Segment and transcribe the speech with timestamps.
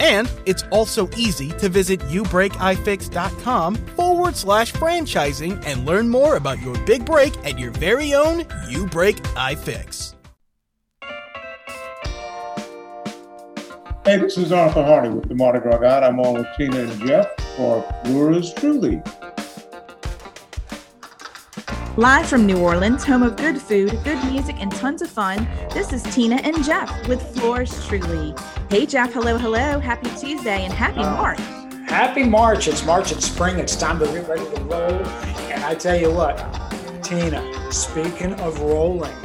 [0.00, 6.78] And it's also easy to visit youbreakifix.com forward slash franchising and learn more about your
[6.84, 10.14] big break at your very own You Break iFix.
[14.04, 16.00] Hey, this is Arthur Hardy with the Mardi Gras.
[16.00, 19.02] I'm on with Tina and Jeff for Fleurs Truly.
[21.98, 25.92] Live from New Orleans, home of good food, good music, and tons of fun, this
[25.92, 28.36] is Tina and Jeff with Fleurs Truly.
[28.70, 29.12] Hey, Jeff.
[29.12, 29.80] Hello, hello.
[29.80, 31.40] Happy Tuesday and happy uh, March.
[31.88, 32.68] Happy March.
[32.68, 33.58] It's March, it's spring.
[33.58, 34.92] It's time to get ready to roll.
[35.50, 36.36] And I tell you what,
[37.02, 39.16] Tina, speaking of rolling,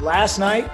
[0.00, 0.70] last night,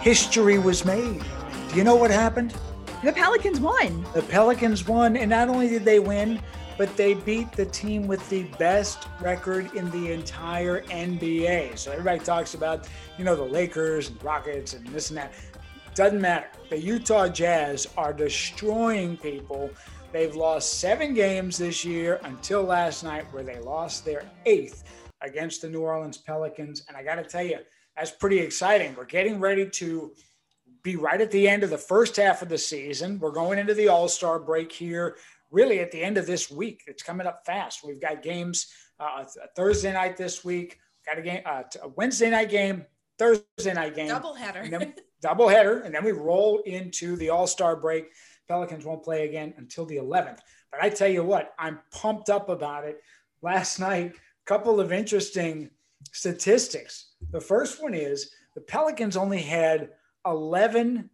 [0.00, 1.24] history was made.
[1.70, 2.54] Do you know what happened?
[3.02, 4.06] The Pelicans won.
[4.14, 6.40] The Pelicans won, and not only did they win,
[6.76, 11.78] but they beat the team with the best record in the entire NBA.
[11.78, 15.32] So everybody talks about, you know, the Lakers and Rockets and this and that.
[15.94, 16.48] Doesn't matter.
[16.70, 19.70] The Utah Jazz are destroying people.
[20.12, 24.84] They've lost seven games this year until last night, where they lost their eighth
[25.20, 26.84] against the New Orleans Pelicans.
[26.88, 27.58] And I got to tell you,
[27.96, 28.94] that's pretty exciting.
[28.96, 30.12] We're getting ready to
[30.82, 33.18] be right at the end of the first half of the season.
[33.18, 35.16] We're going into the All Star break here,
[35.54, 36.82] really at the end of this week.
[36.86, 37.80] It's coming up fast.
[37.84, 38.66] We've got games
[38.98, 39.24] uh,
[39.56, 40.78] Thursday night this week.
[41.06, 42.84] Got a game, uh, a Wednesday night game,
[43.18, 47.46] Thursday night game, double header, then, double header, and then we roll into the All
[47.46, 48.06] Star break.
[48.48, 50.38] Pelicans won't play again until the 11th.
[50.70, 53.00] But I tell you what, I'm pumped up about it.
[53.42, 55.70] Last night, a couple of interesting
[56.12, 57.12] statistics.
[57.30, 59.90] The first one is the Pelicans only had
[60.26, 61.10] 11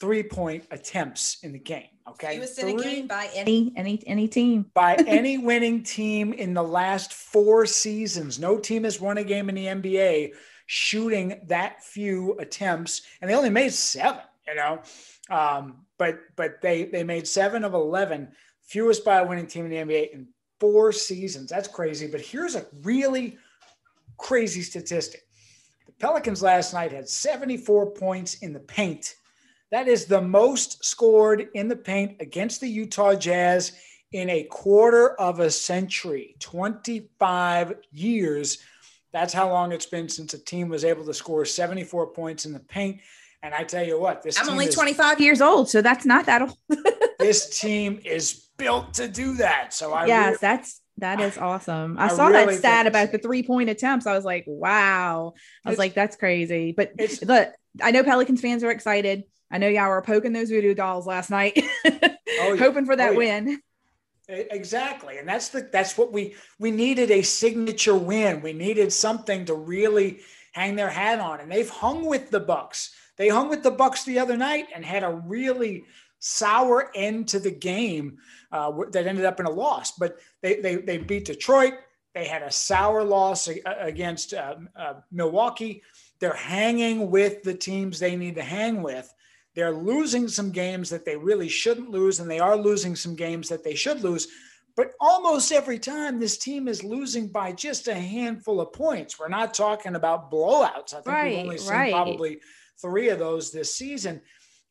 [0.00, 1.88] three point attempts in the game.
[2.10, 2.36] Okay.
[2.36, 4.66] Fewest in a game by any any any team.
[4.74, 8.38] by any winning team in the last four seasons.
[8.38, 10.32] No team has won a game in the NBA
[10.66, 14.80] shooting that few attempts, and they only made seven, you know.
[15.28, 18.28] Um, but but they they made seven of eleven,
[18.62, 20.28] fewest by a winning team in the NBA in
[20.60, 21.50] four seasons.
[21.50, 22.06] That's crazy.
[22.06, 23.38] But here's a really
[24.18, 25.22] crazy statistic.
[25.86, 29.16] The Pelicans last night had 74 points in the paint.
[29.70, 33.72] That is the most scored in the paint against the Utah Jazz
[34.12, 38.58] in a quarter of a century, 25 years.
[39.12, 42.52] That's how long it's been since a team was able to score 74 points in
[42.52, 43.00] the paint.
[43.42, 46.26] And I tell you what, this I'm only is, 25 years old, so that's not
[46.26, 46.58] that old.
[47.18, 49.72] this team is built to do that.
[49.72, 51.96] So I yes, really, that's that is awesome.
[51.98, 54.06] I, I saw really that stat about the three point attempts.
[54.06, 55.32] I was like, wow.
[55.64, 56.74] I was like, that's crazy.
[56.76, 56.92] But
[57.22, 57.48] look,
[57.80, 59.24] I know Pelicans fans are excited.
[59.50, 62.56] I know y'all were poking those voodoo dolls last night, oh, yeah.
[62.56, 63.40] hoping for that oh, yeah.
[63.40, 63.62] win.
[64.28, 65.18] Exactly.
[65.18, 68.42] And that's the that's what we we needed a signature win.
[68.42, 70.20] We needed something to really
[70.52, 71.40] hang their hat on.
[71.40, 72.94] And they've hung with the Bucks.
[73.16, 75.84] They hung with the Bucks the other night and had a really
[76.20, 78.18] sour end to the game
[78.52, 79.92] uh, that ended up in a loss.
[79.92, 81.74] But they, they, they beat Detroit.
[82.14, 85.82] They had a sour loss against uh, uh, Milwaukee.
[86.18, 89.12] They're hanging with the teams they need to hang with.
[89.54, 93.48] They're losing some games that they really shouldn't lose, and they are losing some games
[93.48, 94.28] that they should lose.
[94.76, 99.18] But almost every time, this team is losing by just a handful of points.
[99.18, 100.94] We're not talking about blowouts.
[100.94, 101.92] I think right, we've only seen right.
[101.92, 102.40] probably
[102.80, 104.22] three of those this season.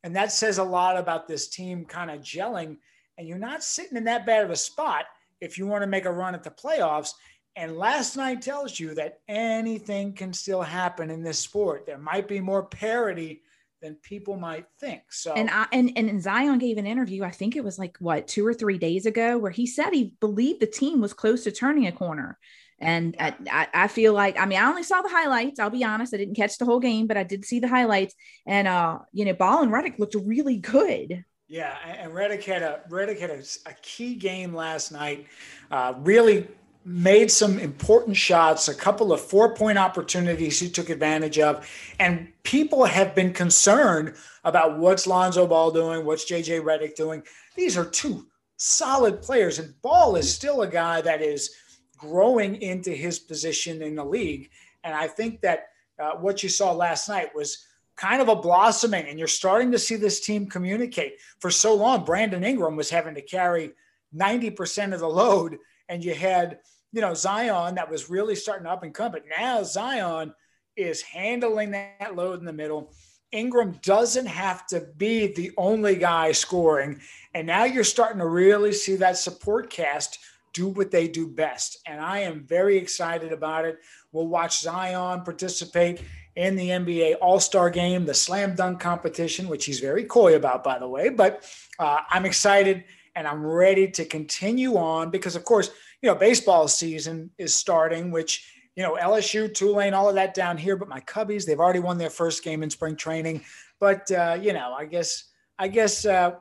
[0.04, 2.78] And that says a lot about this team kind of gelling.
[3.18, 5.06] And you're not sitting in that bad of a spot
[5.42, 7.14] if you want to make a run at the playoffs.
[7.56, 11.86] And last night tells you that anything can still happen in this sport.
[11.86, 13.42] There might be more parity
[13.82, 15.02] than people might think.
[15.10, 17.24] So and I, and and Zion gave an interview.
[17.24, 20.16] I think it was like what two or three days ago, where he said he
[20.20, 22.38] believed the team was close to turning a corner.
[22.82, 25.60] And I, I feel like, I mean, I only saw the highlights.
[25.60, 26.14] I'll be honest.
[26.14, 28.16] I didn't catch the whole game, but I did see the highlights.
[28.46, 31.26] And, uh, you know, Ball and Redick looked really good.
[31.50, 31.76] Yeah.
[31.86, 35.28] And Redick had a, Redick had a, a key game last night.
[35.70, 36.48] Uh, really
[36.90, 41.70] made some important shots, a couple of four point opportunities he took advantage of.
[42.00, 47.22] And people have been concerned about what's Lonzo Ball doing, what's JJ Redick doing.
[47.56, 48.26] These are two
[48.58, 51.52] solid players, and Ball is still a guy that is
[51.96, 54.50] growing into his position in the league.
[54.84, 55.68] And I think that
[56.00, 59.80] uh, what you saw last night was kind of a blossoming, and you're starting to
[59.80, 61.18] see this team communicate.
[61.40, 63.74] For so long, Brandon Ingram was having to carry
[64.16, 65.58] 90% of the load,
[65.88, 66.60] and you had
[66.92, 70.34] you know, Zion that was really starting to up and come, but now Zion
[70.76, 72.94] is handling that load in the middle.
[73.32, 77.00] Ingram doesn't have to be the only guy scoring.
[77.34, 80.20] And now you're starting to really see that support cast
[80.54, 81.78] do what they do best.
[81.86, 83.80] And I am very excited about it.
[84.12, 86.02] We'll watch Zion participate
[86.36, 90.64] in the NBA All Star game, the slam dunk competition, which he's very coy about,
[90.64, 91.10] by the way.
[91.10, 91.46] But
[91.78, 92.84] uh, I'm excited
[93.16, 95.70] and I'm ready to continue on because, of course,
[96.02, 100.58] you know, baseball season is starting, which, you know, LSU, Tulane, all of that down
[100.58, 100.76] here.
[100.76, 103.42] But my Cubbies, they've already won their first game in spring training.
[103.80, 105.26] But, uh, you know, I guess,
[105.58, 106.36] I guess, uh,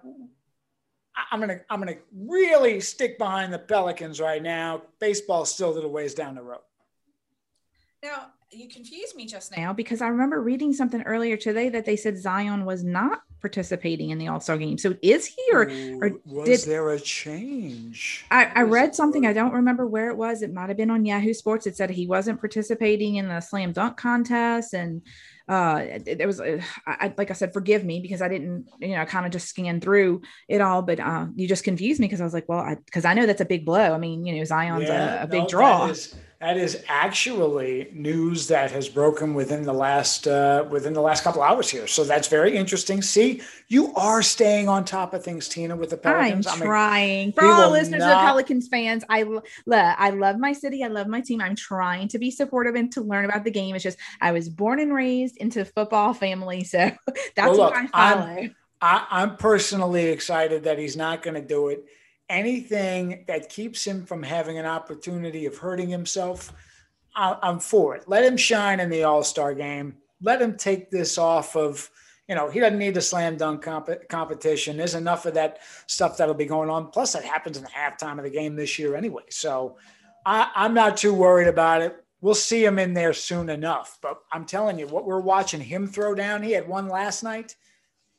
[1.32, 4.82] I'm gonna I'm gonna really stick behind the Pelicans right now.
[5.00, 6.60] Baseball's still a little ways down the road.
[8.02, 11.96] Now you confused me just now because I remember reading something earlier today that they
[11.96, 14.78] said Zion was not participating in the All Star game.
[14.78, 15.70] So is he or,
[16.00, 18.24] or was did, there a change?
[18.30, 19.26] I, I read something.
[19.26, 20.42] I don't remember where it was.
[20.42, 21.66] It might have been on Yahoo Sports.
[21.66, 25.02] It said he wasn't participating in the slam dunk contest and
[25.48, 29.04] uh there was uh, I, like i said forgive me because i didn't you know
[29.06, 32.24] kind of just scanned through it all but uh you just confused me because i
[32.24, 34.44] was like well i because i know that's a big blow i mean you know
[34.44, 38.88] zion's yeah, a, a, big no, draw that is, that is actually news that has
[38.88, 41.88] broken within the last uh, within the last couple hours here.
[41.88, 43.02] So that's very interesting.
[43.02, 46.46] See, you are staying on top of things, Tina, with the Pelicans.
[46.46, 47.32] I'm trying.
[47.32, 48.12] For all listeners not...
[48.12, 49.24] of Pelicans fans, I
[49.72, 50.84] I love my city.
[50.84, 51.40] I love my team.
[51.40, 53.74] I'm trying to be supportive and to learn about the game.
[53.74, 57.74] It's just I was born and raised into a football family, so that's well, look,
[57.74, 58.26] what I follow.
[58.26, 61.84] I'm, I, I'm personally excited that he's not going to do it
[62.28, 66.52] anything that keeps him from having an opportunity of hurting himself,
[67.14, 68.08] I'm for it.
[68.08, 69.96] Let him shine in the All Star game.
[70.22, 71.90] Let him take this off of,
[72.28, 74.76] you know, he doesn't need the slam dunk comp- competition.
[74.76, 76.90] There's enough of that stuff that'll be going on.
[76.90, 79.24] Plus, that happens in the halftime of the game this year anyway.
[79.30, 79.78] So
[80.24, 82.04] I, I'm not too worried about it.
[82.20, 83.98] We'll see him in there soon enough.
[84.00, 87.56] But I'm telling you, what we're watching him throw down, he had one last night.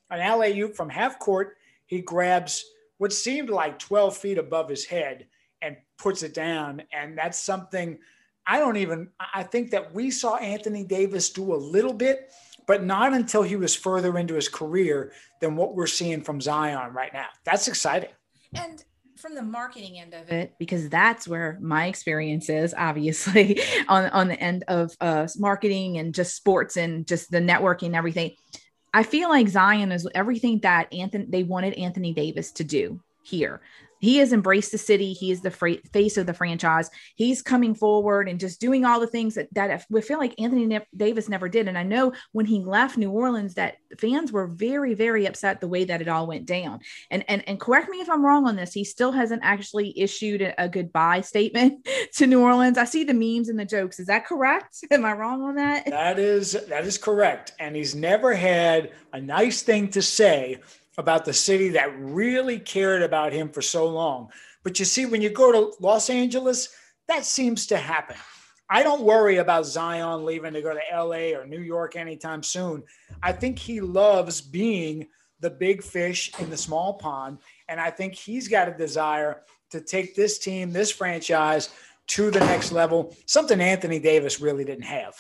[0.10, 1.56] An alley-oop from half court,
[1.86, 2.66] he grabs–
[3.00, 5.26] what seemed like 12 feet above his head
[5.62, 6.84] and puts it down.
[6.94, 7.98] And that's something
[8.46, 12.32] I don't even, I think that we saw Anthony Davis do a little bit,
[12.68, 16.94] but not until he was further into his career than what we're seeing from Zion
[16.94, 17.28] right now.
[17.46, 18.10] That's exciting.
[18.54, 18.84] And
[19.16, 23.60] from the marketing end of it because that's where my experience is obviously
[23.90, 27.98] on on the end of uh, marketing and just sports and just the networking and
[27.98, 28.32] everything
[28.94, 33.62] I feel like Zion is everything that Anthony they wanted Anthony Davis to do here.
[34.00, 35.14] He has embraced the city.
[35.14, 36.90] He is the face of the franchise.
[37.16, 40.66] He's coming forward and just doing all the things that, that we feel like Anthony
[40.66, 41.68] ne- Davis never did.
[41.68, 45.68] And I know when he left New Orleans, that fans were very, very upset the
[45.68, 46.80] way that it all went down.
[47.12, 48.74] And and and correct me if I'm wrong on this.
[48.74, 52.78] He still hasn't actually issued a, a goodbye statement to New Orleans.
[52.78, 54.00] I see the memes and the jokes.
[54.00, 54.78] Is that correct?
[54.92, 55.86] Am I wrong on that?
[55.86, 57.54] That is that is correct.
[57.60, 60.60] And he's never had a nice thing to say
[61.00, 64.30] about the city that really cared about him for so long.
[64.64, 66.76] But you see, when you go to Los Angeles,
[67.08, 68.18] that seems to happen.
[68.70, 72.84] I don't worry about Zion leaving to go to LA or New York anytime soon.
[73.24, 75.08] I think he loves being
[75.40, 77.40] the big fish in the small pond.
[77.70, 81.70] And I think he's got a desire to take this team, this franchise
[82.08, 85.16] to the next level, something Anthony Davis really didn't have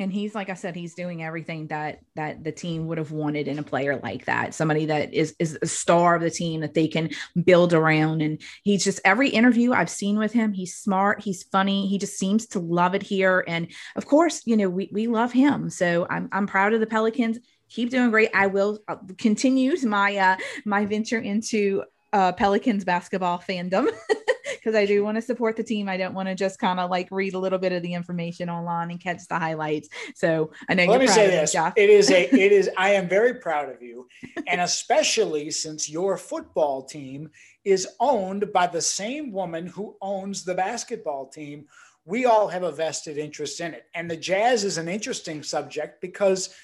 [0.00, 3.48] and he's like i said he's doing everything that that the team would have wanted
[3.48, 4.52] in a player like that.
[4.54, 7.10] Somebody that is is a star of the team that they can
[7.44, 8.22] build around.
[8.22, 12.18] And he's just every interview i've seen with him he's smart he's funny he just
[12.18, 13.44] seems to love it here.
[13.46, 15.70] And of course you know we, we love him.
[15.70, 17.38] So i'm, I'm proud of the pelicans.
[17.70, 18.30] Keep doing great.
[18.34, 23.88] I will uh, continue my uh my venture into uh pelicans basketball fandom
[24.58, 25.88] because I do want to support the team.
[25.88, 28.50] I don't want to just kind of like read a little bit of the information
[28.50, 29.88] online and catch the highlights.
[30.14, 30.86] So I know.
[30.86, 32.70] Let me say this: it is a, it is.
[32.76, 34.08] I am very proud of you,
[34.46, 37.30] and especially since your football team
[37.64, 41.66] is owned by the same woman who owns the basketball team.
[42.04, 46.00] We all have a vested interest in it, and the Jazz is an interesting subject
[46.00, 46.54] because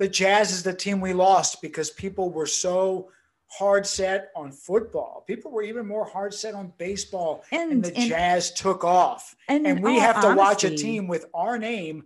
[0.00, 3.10] the Jazz is the team we lost because people were so
[3.50, 5.24] hard set on football.
[5.26, 9.34] People were even more hard set on baseball, and, and the and, Jazz took off.
[9.48, 12.04] And, and we have to honesty, watch a team with our name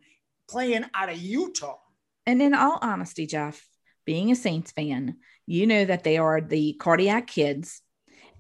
[0.49, 1.79] playing out of Utah.
[2.27, 3.67] And in all honesty, Jeff,
[4.05, 7.83] being a Saints fan, you know that they are the cardiac kids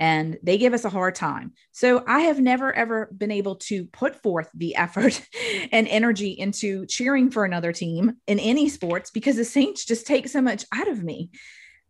[0.00, 1.52] and they give us a hard time.
[1.72, 5.20] So I have never ever been able to put forth the effort
[5.72, 10.28] and energy into cheering for another team in any sports because the Saints just take
[10.28, 11.30] so much out of me.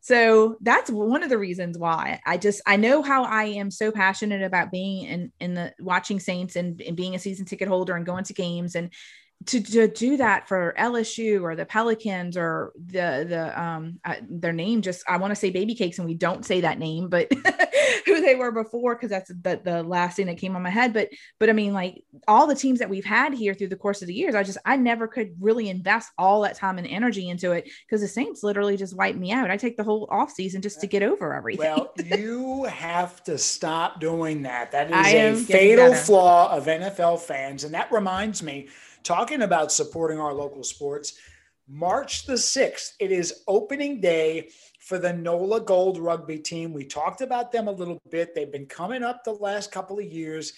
[0.04, 3.90] So that's one of the reasons why I just I know how I am so
[3.90, 7.96] passionate about being in in the watching Saints and, and being a season ticket holder
[7.96, 8.92] and going to games and
[9.46, 14.52] to, to do that for LSU or the Pelicans or the the um uh, their
[14.52, 17.32] name just I want to say baby cakes and we don't say that name but
[18.06, 20.92] who they were before because that's the, the last thing that came on my head.
[20.92, 21.08] But
[21.38, 24.08] but I mean like all the teams that we've had here through the course of
[24.08, 27.52] the years I just I never could really invest all that time and energy into
[27.52, 29.50] it because the Saints literally just wiped me out.
[29.50, 31.66] I take the whole off season just to get over everything.
[31.66, 34.72] Well you have to stop doing that.
[34.72, 38.68] That is a fatal flaw of NFL fans and that reminds me
[39.04, 41.14] talking about supporting our local sports.
[41.68, 46.72] March the 6th, it is opening day for the NOLA Gold rugby team.
[46.72, 48.34] We talked about them a little bit.
[48.34, 50.52] They've been coming up the last couple of years.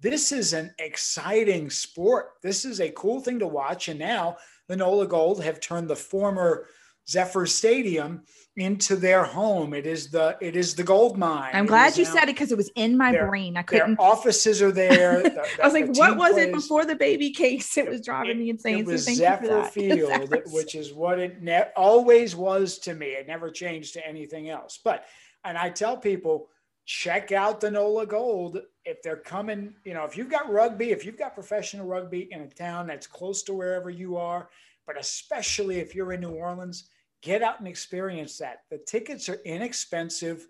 [0.00, 2.32] This is an exciting sport.
[2.42, 3.88] This is a cool thing to watch.
[3.88, 4.36] And now
[4.68, 6.68] the NOLA Gold have turned the former
[7.08, 8.22] Zephyr Stadium
[8.56, 9.74] into their home.
[9.74, 11.50] It is the it is the gold mine.
[11.52, 13.56] I'm glad you said it because it was in my their, brain.
[13.56, 13.98] I couldn't.
[13.98, 15.22] offices are there.
[15.26, 17.76] The, the, I was like, what was plays, it before the baby cakes?
[17.76, 18.78] It was driving it, me insane.
[18.78, 23.08] It was so Zephyr Field, which is what it ne- always was to me.
[23.08, 24.78] It never changed to anything else.
[24.82, 25.04] But
[25.44, 26.48] and I tell people,
[26.86, 29.74] check out the NOLA Gold if they're coming.
[29.84, 33.06] You know, if you've got rugby, if you've got professional rugby in a town that's
[33.06, 34.48] close to wherever you are,
[34.86, 36.88] but especially if you're in New Orleans
[37.22, 38.62] get out and experience that.
[38.70, 40.46] The tickets are inexpensive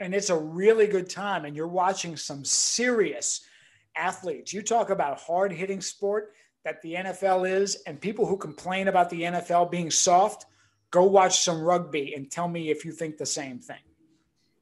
[0.00, 1.44] and it's a really good time.
[1.44, 3.44] And you're watching some serious
[3.96, 4.52] athletes.
[4.52, 6.32] You talk about hard hitting sport
[6.64, 10.46] that the NFL is, and people who complain about the NFL being soft,
[10.90, 13.76] go watch some rugby and tell me if you think the same thing.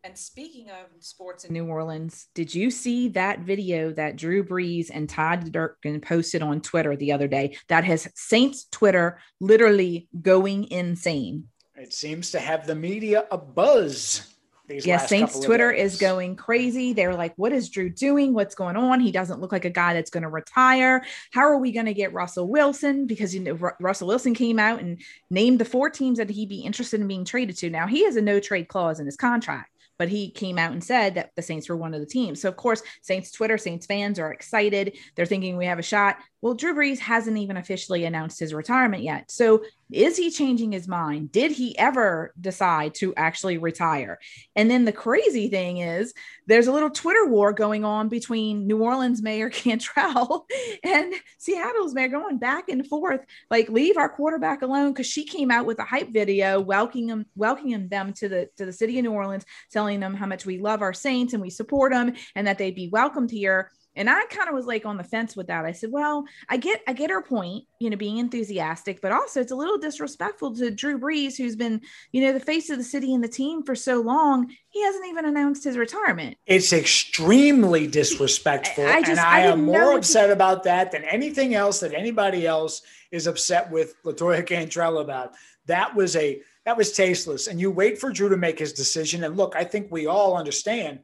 [0.04, 4.90] And speaking of sports in New Orleans, did you see that video that Drew Brees
[4.92, 10.68] and Todd Durkin posted on Twitter the other day that has Saints Twitter literally going
[10.72, 11.46] insane?
[11.76, 14.28] It seems to have the media a buzz.
[14.68, 16.92] Yes, Saints Twitter is going crazy.
[16.92, 18.32] They're like, what is Drew doing?
[18.32, 18.98] What's going on?
[19.00, 21.04] He doesn't look like a guy that's going to retire.
[21.30, 23.06] How are we going to get Russell Wilson?
[23.06, 26.48] Because you know R- Russell Wilson came out and named the four teams that he'd
[26.48, 27.70] be interested in being traded to.
[27.70, 29.71] Now he has a no trade clause in his contract
[30.02, 32.42] but he came out and said that the Saints were one of the teams.
[32.42, 34.98] So, of course, Saints Twitter, Saints fans are excited.
[35.14, 36.16] They're thinking we have a shot.
[36.42, 39.30] Well, Drew Brees hasn't even officially announced his retirement yet.
[39.30, 41.30] So, is he changing his mind?
[41.30, 44.18] Did he ever decide to actually retire?
[44.56, 46.12] And then the crazy thing is,
[46.48, 50.46] there's a little Twitter war going on between New Orleans Mayor Cantrell
[50.82, 53.20] and Seattle's mayor going back and forth.
[53.48, 57.26] Like, leave our quarterback alone because she came out with a hype video welcoming them,
[57.36, 60.58] welcoming them to the to the city of New Orleans, telling them how much we
[60.58, 64.24] love our Saints and we support them and that they'd be welcomed here and I
[64.26, 65.64] kind of was like on the fence with that.
[65.64, 69.40] I said, well, I get I get her point, you know, being enthusiastic, but also
[69.40, 71.80] it's a little disrespectful to Drew Brees, who's been,
[72.10, 74.50] you know, the face of the city and the team for so long.
[74.70, 76.36] He hasn't even announced his retirement.
[76.46, 78.86] It's extremely disrespectful.
[78.86, 80.32] I, I just, and I, I am more upset to...
[80.32, 85.34] about that than anything else that anybody else is upset with LaToya Cantrell about.
[85.66, 87.46] That was a that was tasteless.
[87.46, 89.24] And you wait for Drew to make his decision.
[89.24, 91.00] And look, I think we all understand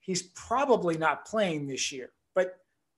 [0.00, 2.10] he's probably not playing this year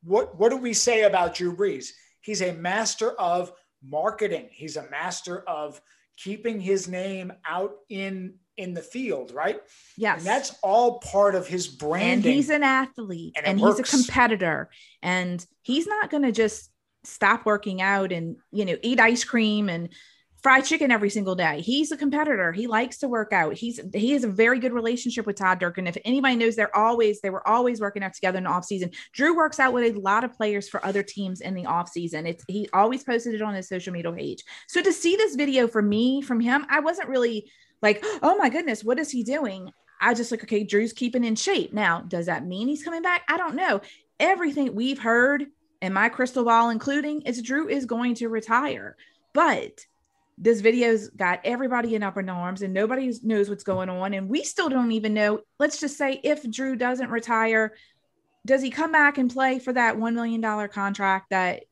[0.02, 1.88] what, what do we say about Drew Brees?
[2.20, 3.52] He's a master of
[3.82, 4.48] marketing.
[4.52, 5.80] He's a master of
[6.16, 9.60] keeping his name out in in the field, right?
[9.96, 10.18] Yes.
[10.18, 12.26] And that's all part of his branding.
[12.26, 14.68] And he's an athlete and, and he's a competitor.
[15.00, 16.68] And he's not going to just
[17.04, 19.90] stop working out and, you know, eat ice cream and
[20.42, 21.60] fried chicken every single day.
[21.60, 22.52] He's a competitor.
[22.52, 23.54] He likes to work out.
[23.54, 25.86] He's he has a very good relationship with Todd Durkin.
[25.86, 28.90] If anybody knows, they're always they were always working out together in the off season.
[29.12, 32.26] Drew works out with a lot of players for other teams in the off season.
[32.26, 34.44] It's he always posted it on his social media page.
[34.68, 37.50] So to see this video from me from him, I wasn't really
[37.82, 39.70] like, oh my goodness, what is he doing?
[40.00, 41.72] I just like, okay, Drew's keeping in shape.
[41.72, 43.22] Now, does that mean he's coming back?
[43.28, 43.80] I don't know.
[44.20, 45.46] Everything we've heard
[45.80, 48.96] and my crystal ball, including, is Drew is going to retire.
[49.32, 49.86] But
[50.40, 54.14] this video's got everybody in up in arms and nobody knows what's going on.
[54.14, 55.40] And we still don't even know.
[55.58, 57.74] Let's just say if Drew doesn't retire,
[58.46, 61.64] does he come back and play for that $1 million contract that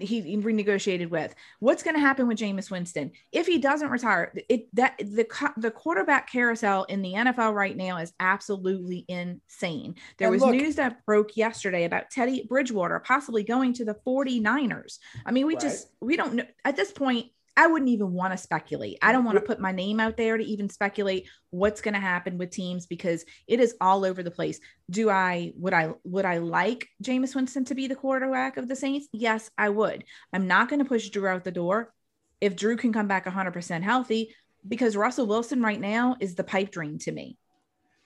[0.00, 1.34] he, renegotiated with.
[1.60, 4.32] What's going to happen with Jameis Winston if he doesn't retire?
[4.48, 9.94] It that the the quarterback carousel in the NFL right now is absolutely insane.
[10.18, 13.96] There and was look, news that broke yesterday about Teddy Bridgewater possibly going to the
[14.06, 14.98] 49ers.
[15.24, 15.62] I mean, we right.
[15.62, 18.98] just we don't know at this point I wouldn't even want to speculate.
[19.00, 22.00] I don't want to put my name out there to even speculate what's going to
[22.00, 24.58] happen with teams because it is all over the place.
[24.90, 28.74] Do I would I would I like Jameis Winston to be the quarterback of the
[28.74, 29.08] Saints?
[29.12, 30.04] Yes, I would.
[30.32, 31.92] I'm not going to push Drew out the door
[32.40, 34.34] if Drew can come back 100% healthy
[34.66, 37.36] because Russell Wilson right now is the pipe dream to me.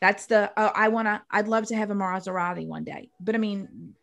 [0.00, 3.11] That's the uh, I want to I'd love to have a Maserati one day.
[3.19, 3.95] But I mean,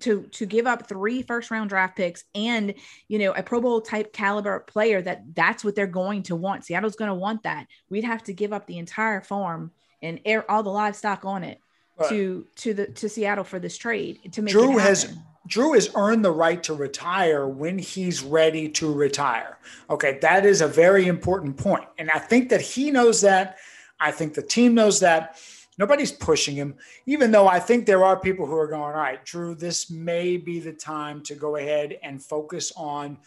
[0.00, 2.74] to to give up three first round draft picks and
[3.08, 6.64] you know a Pro Bowl type caliber player that that's what they're going to want.
[6.64, 7.66] Seattle's going to want that.
[7.90, 11.60] We'd have to give up the entire farm and air all the livestock on it
[11.98, 12.08] right.
[12.08, 15.16] to to the to Seattle for this trade to make Drew has
[15.48, 19.58] Drew has earned the right to retire when he's ready to retire.
[19.90, 23.58] Okay, that is a very important point, and I think that he knows that.
[23.98, 25.40] I think the team knows that.
[25.78, 29.22] Nobody's pushing him, even though I think there are people who are going, all right,
[29.24, 33.18] Drew, this may be the time to go ahead and focus on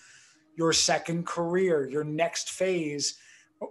[0.56, 3.20] your second career, your next phase.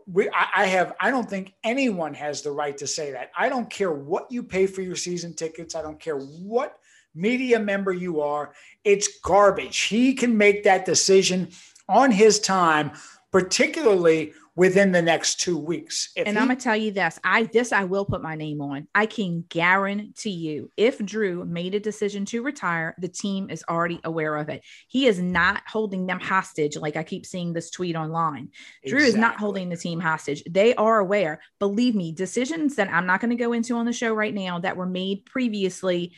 [0.06, 3.30] We, I, I have, I don't think anyone has the right to say that.
[3.36, 5.74] I don't care what you pay for your season tickets.
[5.74, 6.78] I don't care what
[7.14, 8.52] media member you are.
[8.84, 9.80] It's garbage.
[9.80, 11.48] He can make that decision
[11.88, 12.92] on his time,
[13.32, 16.10] particularly within the next two weeks.
[16.16, 18.60] If and he- I'm gonna tell you this, I this I will put my name
[18.60, 18.88] on.
[18.92, 24.00] I can guarantee you, if Drew made a decision to retire, the team is already
[24.02, 24.64] aware of it.
[24.88, 28.48] He is not holding them hostage, like I keep seeing this tweet online.
[28.82, 28.90] Exactly.
[28.90, 30.42] Drew is not holding the team hostage.
[30.50, 31.40] They are aware.
[31.60, 34.58] Believe me, decisions that I'm not going to go into on the show right now
[34.58, 36.14] that were made previously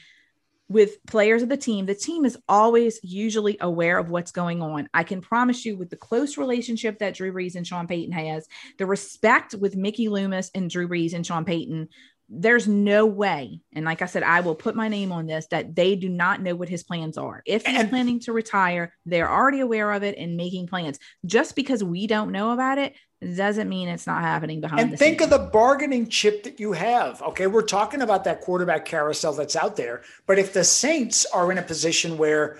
[0.70, 4.88] with players of the team, the team is always usually aware of what's going on.
[4.94, 8.46] I can promise you, with the close relationship that Drew Brees and Sean Payton has,
[8.78, 11.88] the respect with Mickey Loomis and Drew Brees and Sean Payton,
[12.28, 13.60] there's no way.
[13.72, 16.40] And like I said, I will put my name on this that they do not
[16.40, 17.42] know what his plans are.
[17.44, 21.00] If he's and, planning to retire, they're already aware of it and making plans.
[21.26, 24.92] Just because we don't know about it doesn't mean it's not happening behind the scenes.
[24.92, 27.20] and think of the bargaining chip that you have.
[27.22, 31.52] Okay we're talking about that quarterback carousel that's out there but if the saints are
[31.52, 32.58] in a position where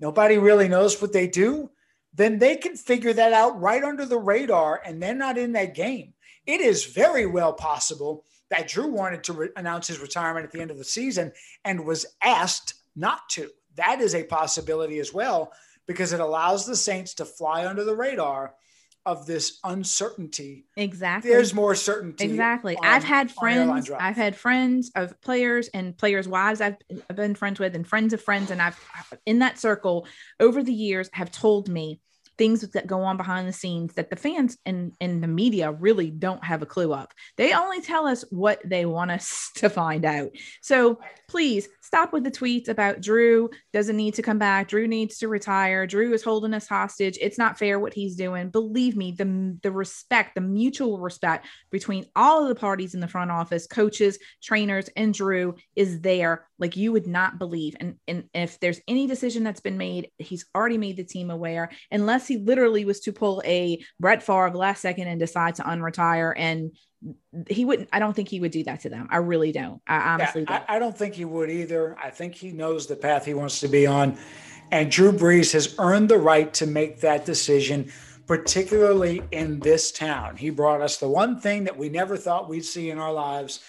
[0.00, 1.70] nobody really knows what they do
[2.14, 5.74] then they can figure that out right under the radar and they're not in that
[5.74, 6.14] game.
[6.46, 10.60] It is very well possible that drew wanted to re- announce his retirement at the
[10.60, 11.32] end of the season
[11.64, 13.50] and was asked not to.
[13.76, 15.52] That is a possibility as well
[15.86, 18.54] because it allows the saints to fly under the radar
[19.06, 20.66] of this uncertainty.
[20.76, 21.30] Exactly.
[21.30, 22.24] There's more certainty.
[22.24, 22.76] Exactly.
[22.76, 26.76] On, I've had friends, I've had friends of players and players' wives I've,
[27.10, 28.50] I've been friends with and friends of friends.
[28.50, 28.78] And I've
[29.26, 30.06] in that circle
[30.40, 32.00] over the years have told me
[32.36, 36.10] things that go on behind the scenes that the fans and, and the media really
[36.10, 37.06] don't have a clue of.
[37.36, 40.30] They only tell us what they want us to find out.
[40.60, 40.98] So
[41.34, 44.68] please stop with the tweets about Drew doesn't need to come back.
[44.68, 45.84] Drew needs to retire.
[45.84, 47.18] Drew is holding us hostage.
[47.20, 48.50] It's not fair what he's doing.
[48.50, 53.08] Believe me, the, the respect, the mutual respect between all of the parties in the
[53.08, 57.74] front office, coaches, trainers, and Drew is there like you would not believe.
[57.80, 61.72] And, and if there's any decision that's been made, he's already made the team aware,
[61.90, 66.32] unless he literally was to pull a Brett Favre last second and decide to unretire
[66.36, 66.76] and
[67.48, 69.08] he wouldn't i don't think he would do that to them.
[69.10, 69.80] I really don't.
[69.86, 70.70] I honestly yeah, don't.
[70.70, 71.96] I, I, don't think he would either.
[72.02, 74.16] I think he knows the path he wants to be on.
[74.70, 77.92] And drew brees has earned the right to make that decision
[78.26, 80.36] particularly in this town.
[80.36, 83.60] He brought us the one thing that we never thought we'd see in our lives.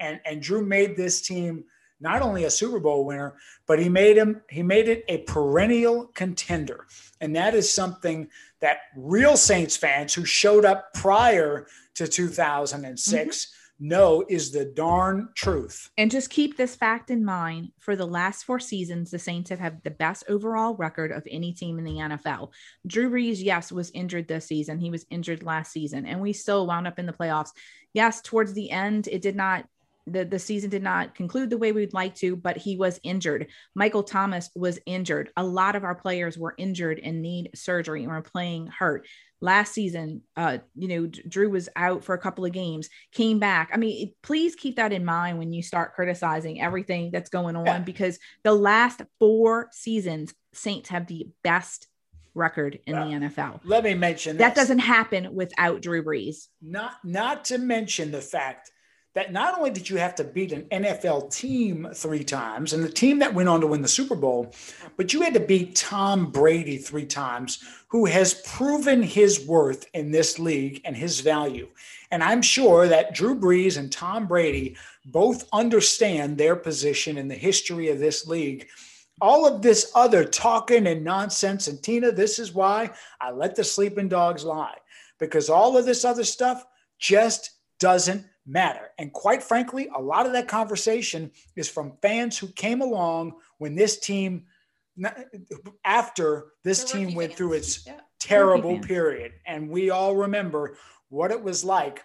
[0.00, 1.64] And and drew made this team
[2.00, 3.34] not only a super bowl winner
[3.66, 6.86] but he made him he made it a perennial contender.
[7.20, 8.28] And that is something
[8.64, 13.88] that real saints fans who showed up prior to 2006 mm-hmm.
[13.88, 15.90] know is the darn truth.
[15.98, 19.58] And just keep this fact in mind for the last four seasons, the Saints have
[19.58, 22.52] had the best overall record of any team in the NFL.
[22.86, 24.78] Drew Brees, yes, was injured this season.
[24.78, 27.50] He was injured last season, and we still wound up in the playoffs.
[27.92, 29.66] Yes, towards the end, it did not
[30.06, 33.46] the, the season did not conclude the way we'd like to, but he was injured.
[33.74, 35.30] Michael Thomas was injured.
[35.36, 39.06] A lot of our players were injured and need surgery and were playing hurt
[39.44, 43.68] last season uh you know drew was out for a couple of games came back
[43.74, 47.66] i mean please keep that in mind when you start criticizing everything that's going on
[47.66, 47.78] yeah.
[47.80, 51.88] because the last four seasons saints have the best
[52.34, 54.64] record in the nfl let me mention that this.
[54.64, 58.70] doesn't happen without drew brees not not to mention the fact
[59.14, 62.88] that not only did you have to beat an NFL team three times and the
[62.88, 64.52] team that went on to win the Super Bowl,
[64.96, 70.10] but you had to beat Tom Brady three times, who has proven his worth in
[70.10, 71.68] this league and his value.
[72.10, 77.34] And I'm sure that Drew Brees and Tom Brady both understand their position in the
[77.34, 78.66] history of this league.
[79.20, 83.62] All of this other talking and nonsense, and Tina, this is why I let the
[83.62, 84.76] sleeping dogs lie,
[85.20, 86.64] because all of this other stuff
[86.98, 88.90] just doesn't matter.
[88.98, 93.74] And quite frankly, a lot of that conversation is from fans who came along when
[93.74, 94.44] this team,
[95.84, 97.38] after this team went fans.
[97.38, 98.00] through its yeah.
[98.18, 99.32] terrible period.
[99.46, 100.76] And we all remember
[101.08, 102.04] what it was like.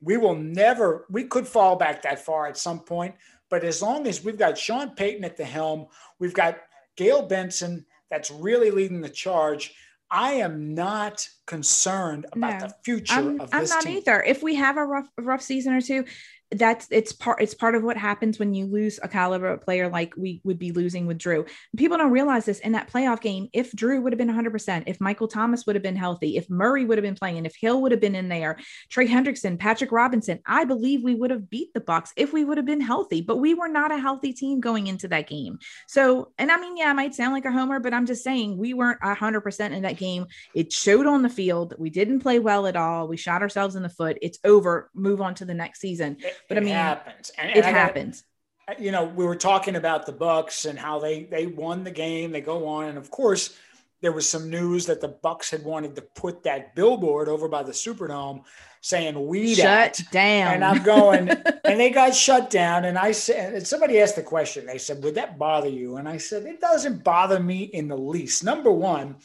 [0.00, 3.14] We will never, we could fall back that far at some point.
[3.50, 5.86] But as long as we've got Sean Payton at the helm,
[6.18, 6.58] we've got
[6.96, 9.74] Gayle Benson that's really leading the charge.
[10.10, 13.98] I am not concerned about no, the future I'm, of this I'm not team.
[13.98, 14.22] either.
[14.22, 16.04] If we have a rough rough season or two,
[16.52, 20.14] that's it's part it's part of what happens when you lose a caliber player like
[20.16, 21.46] we would be losing with Drew.
[21.76, 23.48] People don't realize this in that playoff game.
[23.52, 26.84] If Drew would have been 100%, if Michael Thomas would have been healthy, if Murray
[26.84, 28.58] would have been playing, if Hill would have been in there,
[28.88, 32.56] Trey Hendrickson, Patrick Robinson, I believe we would have beat the Bucs if we would
[32.56, 33.20] have been healthy.
[33.20, 35.58] But we were not a healthy team going into that game.
[35.86, 38.58] So, and I mean, yeah, I might sound like a homer, but I'm just saying
[38.58, 40.26] we weren't 100% in that game.
[40.54, 41.74] It showed on the field.
[41.78, 43.06] We didn't play well at all.
[43.06, 44.18] We shot ourselves in the foot.
[44.20, 44.90] It's over.
[44.94, 46.16] Move on to the next season.
[46.48, 47.30] But I mean, it happens.
[47.38, 48.24] And, and it happens.
[48.68, 51.90] Uh, you know, we were talking about the Bucs and how they they won the
[51.90, 52.32] game.
[52.32, 53.56] They go on, and of course,
[54.00, 57.62] there was some news that the Bucs had wanted to put that billboard over by
[57.62, 58.44] the Superdome
[58.80, 62.84] saying "Weed shut down," and I'm going, and they got shut down.
[62.84, 64.66] And I said, and somebody asked the question.
[64.66, 67.98] They said, "Would that bother you?" And I said, "It doesn't bother me in the
[67.98, 69.16] least." Number one.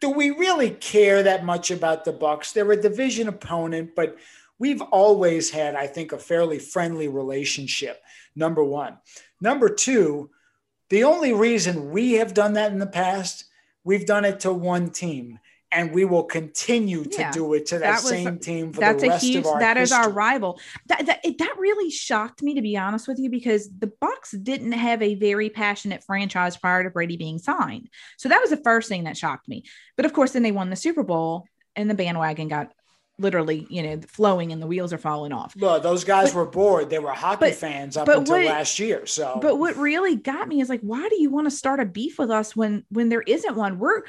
[0.00, 2.52] Do we really care that much about the Bucs?
[2.52, 4.18] They're a division opponent, but
[4.58, 8.00] we've always had, I think, a fairly friendly relationship.
[8.36, 8.98] Number one.
[9.40, 10.30] Number two,
[10.90, 13.44] the only reason we have done that in the past,
[13.84, 15.38] we've done it to one team.
[15.72, 18.78] And we will continue to yeah, do it to that, that was, same team for
[18.78, 19.98] that's the rest a huge, of our That history.
[19.98, 20.60] is our rival.
[20.86, 24.40] That, that, it, that really shocked me, to be honest with you, because the Bucs
[24.40, 27.90] didn't have a very passionate franchise prior to Brady being signed.
[28.18, 29.64] So that was the first thing that shocked me.
[29.96, 32.72] But of course, then they won the Super Bowl and the bandwagon got
[33.18, 35.54] literally, you know, flowing and the wheels are falling off.
[35.56, 36.90] Well, those guys but, were bored.
[36.90, 39.06] They were hockey but, fans up until what, last year.
[39.06, 41.84] So, but what really got me is like, why do you want to start a
[41.84, 43.78] beef with us when when there isn't one?
[43.78, 44.02] We're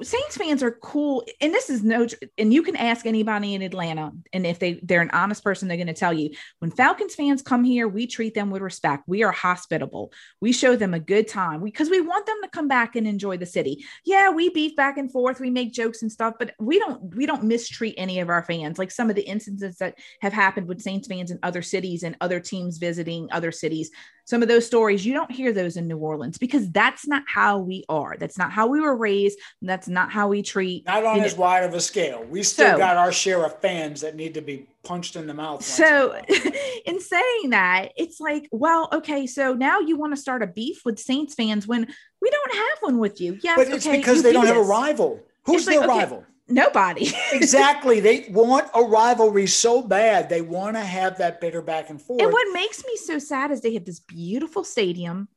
[0.00, 2.06] Saints fans are cool, and this is no.
[2.38, 5.76] And you can ask anybody in Atlanta, and if they they're an honest person, they're
[5.76, 9.04] going to tell you when Falcons fans come here, we treat them with respect.
[9.06, 10.12] We are hospitable.
[10.40, 13.06] We show them a good time because we, we want them to come back and
[13.06, 13.84] enjoy the city.
[14.04, 17.26] Yeah, we beef back and forth, we make jokes and stuff, but we don't we
[17.26, 18.78] don't mistreat any of our fans.
[18.78, 22.16] Like some of the instances that have happened with Saints fans in other cities and
[22.20, 23.90] other teams visiting other cities
[24.24, 27.58] some of those stories you don't hear those in new orleans because that's not how
[27.58, 28.16] we are.
[28.18, 29.38] That's not how we were raised.
[29.62, 31.42] That's not how we treat not on as know.
[31.42, 32.24] wide of a scale.
[32.24, 35.32] We still so, got our share of fans that need to be punched in the
[35.32, 36.14] mouth so
[36.86, 40.84] in saying that it's like well okay so now you want to start a beef
[40.84, 41.86] with saints fans when
[42.20, 43.38] we don't have one with you.
[43.42, 45.20] Yes but it's okay, because they don't have a rival.
[45.44, 47.12] Who's it's their like, rival nobody.
[47.32, 48.00] exactly.
[48.00, 50.28] They want a rivalry so bad.
[50.28, 52.22] They want to have that bitter back and forth.
[52.22, 55.28] And what makes me so sad is they have this beautiful stadium.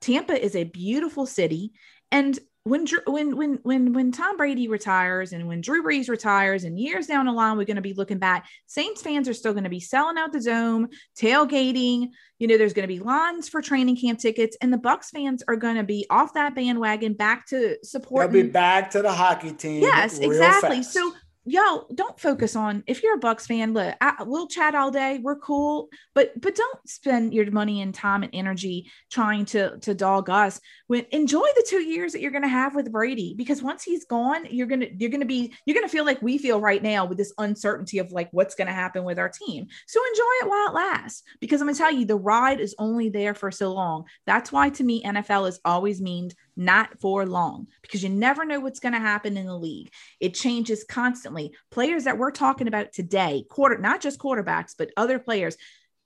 [0.00, 1.72] Tampa is a beautiful city.
[2.10, 6.78] And when when when when when Tom Brady retires and when Drew Brees retires and
[6.78, 9.64] years down the line we're going to be looking back Saints fans are still going
[9.64, 12.08] to be selling out the dome tailgating
[12.40, 15.44] you know there's going to be lines for training camp tickets and the Bucs fans
[15.46, 19.12] are going to be off that bandwagon back to support they'll be back to the
[19.12, 20.92] hockey team yes exactly fast.
[20.92, 21.12] so
[21.46, 25.20] y'all don't focus on if you're a Bucs fan look I, we'll chat all day
[25.22, 29.94] we're cool but but don't spend your money and time and energy trying to to
[29.94, 30.60] dog us.
[30.88, 34.04] When enjoy the two years that you're going to have with brady because once he's
[34.04, 37.18] gone you're to you're to be you're to feel like we feel right now with
[37.18, 39.66] this uncertainty of like what's going to happen with our team.
[39.86, 43.08] So enjoy it while it lasts because i'm to tell you the ride is only
[43.08, 44.04] there for so long.
[44.26, 48.60] That's why to me nfl has always means not for long because you never know
[48.60, 49.90] what's going to happen in the league.
[50.20, 51.54] It changes constantly.
[51.70, 55.56] Players that we're talking about today, quarter not just quarterbacks, but other players,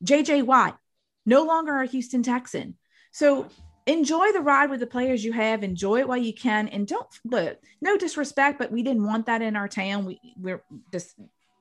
[0.05, 0.79] JJ Watt,
[1.25, 2.77] no longer a Houston Texan.
[3.13, 3.49] So
[3.87, 7.07] enjoy the ride with the players you have, enjoy it while you can, and don't
[7.25, 10.05] look, no disrespect, but we didn't want that in our town.
[10.05, 11.15] We we're just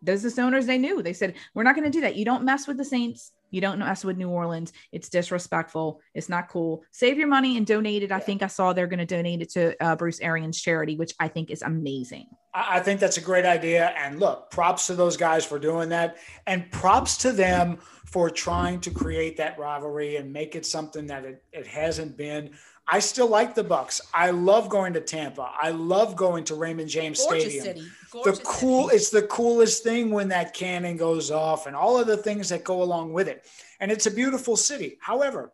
[0.03, 1.01] business owners, they knew.
[1.01, 2.15] They said, We're not going to do that.
[2.15, 4.71] You don't mess with the Saints you don't mess with New Orleans.
[4.91, 6.01] It's disrespectful.
[6.13, 6.83] It's not cool.
[6.91, 8.11] Save your money and donate it.
[8.11, 11.13] I think I saw they're going to donate it to uh, Bruce Arians charity, which
[11.19, 12.27] I think is amazing.
[12.53, 13.87] I think that's a great idea.
[13.97, 16.17] And look, props to those guys for doing that.
[16.47, 21.25] And props to them for trying to create that rivalry and make it something that
[21.25, 22.51] it, it hasn't been.
[22.91, 24.01] I still like the Bucs.
[24.13, 25.51] I love going to Tampa.
[25.61, 27.63] I love going to Raymond James Gorgeous Stadium.
[27.63, 27.87] city.
[28.23, 28.95] The cool city.
[28.95, 32.63] it's the coolest thing when that cannon goes off and all of the things that
[32.63, 33.45] go along with it.
[33.79, 34.97] And it's a beautiful city.
[35.01, 35.53] However,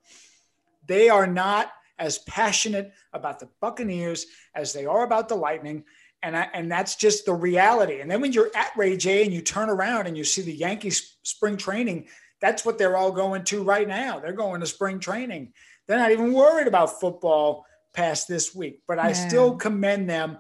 [0.87, 5.83] they are not as passionate about the Buccaneers as they are about the Lightning.
[6.23, 7.99] And, I, and that's just the reality.
[7.99, 10.53] And then when you're at Ray J and you turn around and you see the
[10.53, 12.07] Yankees spring training,
[12.41, 14.19] that's what they're all going to right now.
[14.19, 15.53] They're going to spring training.
[15.87, 18.81] They're not even worried about football past this week.
[18.87, 19.13] But I Yeah.
[19.13, 20.39] still commend them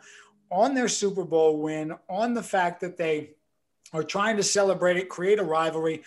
[0.51, 3.31] on their Super Bowl win, on the fact that they
[3.93, 6.03] are trying to celebrate it, create a rivalry.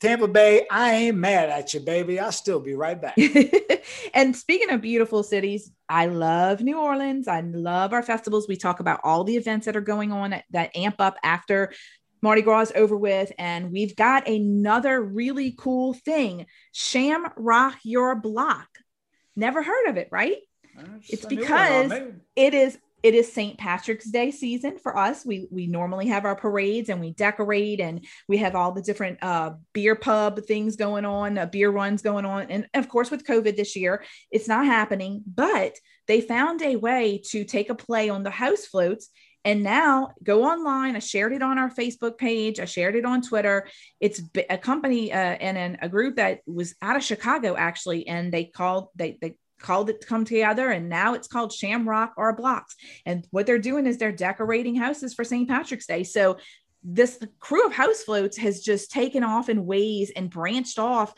[0.00, 2.20] Tampa Bay, I ain't mad at you, baby.
[2.20, 3.18] I'll still be right back.
[4.14, 7.26] and speaking of beautiful cities, I love New Orleans.
[7.26, 8.46] I love our festivals.
[8.46, 11.72] We talk about all the events that are going on that, that amp up after
[12.22, 13.32] Mardi Gras is over with.
[13.38, 18.68] And we've got another really cool thing Shamrock Your Block.
[19.36, 20.38] Never heard of it, right?
[21.08, 21.92] It's a one because
[22.36, 23.56] it is it is St.
[23.56, 25.24] Patrick's Day season for us.
[25.24, 29.22] We we normally have our parades and we decorate and we have all the different
[29.22, 33.24] uh, beer pub things going on, uh, beer runs going on, and of course with
[33.24, 35.22] COVID this year, it's not happening.
[35.26, 35.76] But
[36.06, 39.10] they found a way to take a play on the house floats.
[39.44, 40.96] And now go online.
[40.96, 42.60] I shared it on our Facebook page.
[42.60, 43.68] I shared it on Twitter.
[44.00, 44.20] It's
[44.50, 48.44] a company uh, and an, a group that was out of Chicago actually, and they
[48.44, 52.76] called they they called it to come together and now it's called shamrock or blocks
[53.04, 56.36] and what they're doing is they're decorating houses for st patrick's day so
[56.84, 61.12] this Krewe of house floats has just taken off in ways and branched off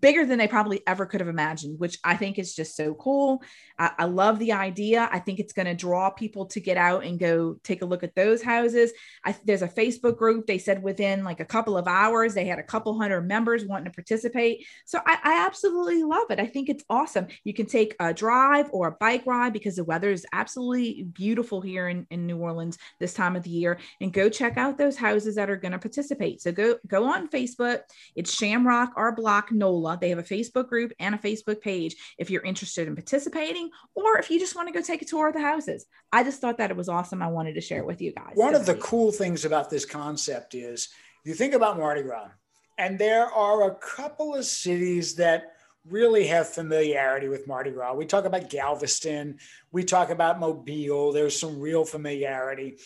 [0.00, 3.42] bigger than they probably ever could have imagined which i think is just so cool
[3.78, 7.04] i, I love the idea i think it's going to draw people to get out
[7.04, 8.92] and go take a look at those houses
[9.24, 12.58] I, there's a facebook group they said within like a couple of hours they had
[12.58, 16.40] a couple hundred members wanting to participate so I, I absolutely love it.
[16.40, 17.26] I think it's awesome.
[17.44, 21.60] You can take a drive or a bike ride because the weather is absolutely beautiful
[21.60, 24.96] here in, in New Orleans this time of the year and go check out those
[24.96, 26.40] houses that are going to participate.
[26.40, 27.80] So go go on Facebook.
[28.14, 29.85] It's Shamrock Your Block NOLA.
[29.94, 34.18] They have a Facebook group and a Facebook page if you're interested in participating or
[34.18, 35.86] if you just want to go take a tour of the houses.
[36.12, 37.22] I just thought that it was awesome.
[37.22, 38.32] I wanted to share it with you guys.
[38.34, 40.88] One of the cool things about this concept is
[41.24, 42.30] you think about Mardi Gras,
[42.78, 45.52] and there are a couple of cities that
[45.88, 47.94] really have familiarity with Mardi Gras.
[47.94, 49.38] We talk about Galveston,
[49.72, 52.78] we talk about Mobile, there's some real familiarity.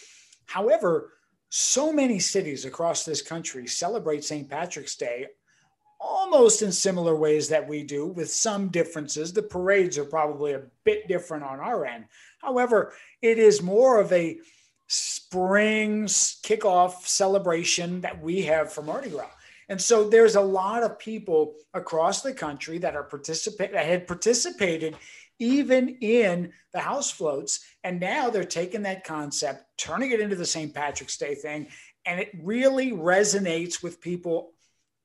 [0.46, 1.12] However,
[1.48, 4.48] so many cities across this country celebrate St.
[4.48, 5.26] Patrick's Day
[6.00, 9.32] almost in similar ways that we do, with some differences.
[9.32, 12.06] The parades are probably a bit different on our end.
[12.40, 14.38] However, it is more of a
[14.88, 19.30] spring kickoff celebration that we have for Mardi Gras.
[19.68, 24.08] And so there's a lot of people across the country that are participate that had
[24.08, 24.96] participated
[25.38, 27.64] even in the house floats.
[27.84, 30.74] And now they're taking that concept, turning it into the St.
[30.74, 31.68] Patrick's Day thing.
[32.04, 34.54] And it really resonates with people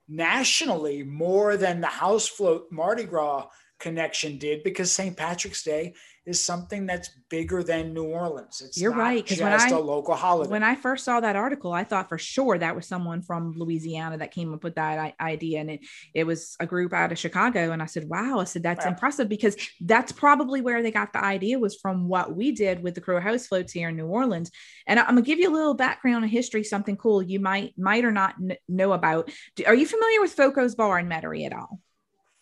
[0.08, 3.48] nationally more than the house float Mardi Gras
[3.80, 5.18] connection did because St.
[5.18, 5.94] Patrick's Day
[6.26, 8.62] is something that's bigger than New Orleans.
[8.66, 10.50] It's You're not right, 'cause Just when I- a local holiday.
[10.50, 14.18] when I first saw that article, I thought for sure that was someone from Louisiana
[14.18, 15.60] that came up with that idea.
[15.60, 15.82] And it,
[16.14, 17.72] it was a group out of Chicago.
[17.72, 18.92] And I said, wow, I said, that's Wow.
[18.92, 22.96] impressive because that's probably where they got the idea was from what we did with
[22.96, 24.50] the Crow House floats here in New Orleans.
[24.88, 28.04] And I'm gonna give you a little background and history, something cool you might, might
[28.06, 29.30] or not kn- know about.
[29.56, 31.80] Do- Are you familiar with Foco's Bar in Metairie at all?